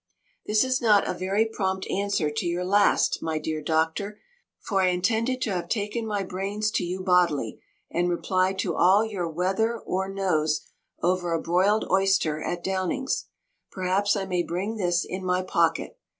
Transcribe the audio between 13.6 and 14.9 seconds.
Perhaps I may bring